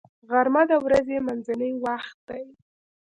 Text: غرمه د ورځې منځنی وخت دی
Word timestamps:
غرمه 0.29 0.63
د 0.69 0.71
ورځې 0.85 1.17
منځنی 1.27 1.71
وخت 1.85 2.17
دی 2.27 2.43